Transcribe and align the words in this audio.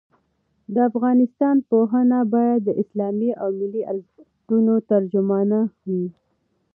د 0.73 0.75
افغانستان 0.89 1.55
پوهنه 1.69 2.19
باید 2.33 2.59
د 2.65 2.69
اسلامي 2.81 3.31
او 3.41 3.47
ملي 3.59 3.81
ارزښتونو 3.91 4.73
ترجمانه 4.91 5.59
وي. 5.89 6.05